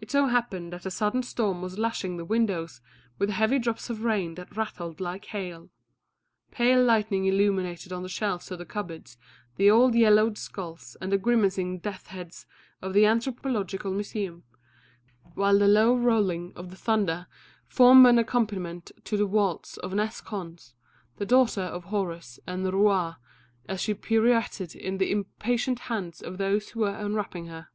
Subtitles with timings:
[0.00, 2.80] It so happened that a sudden storm was lashing the windows
[3.18, 5.68] with heavy drops of rain that rattled like hail;
[6.50, 9.18] pale lightnings illumined on the shelves of the cupboards
[9.56, 12.46] the old yellowed skulls and the grimacing death's heads
[12.80, 14.44] of the Anthropological Museum;
[15.34, 17.26] while the low rolling of the thunder
[17.68, 20.72] formed an accompaniment to the waltz of Nes Khons,
[21.18, 23.18] the daughter of Horus and Rouaa,
[23.68, 27.68] as she pirouetted in the impatient hands of those who were unwrapping her.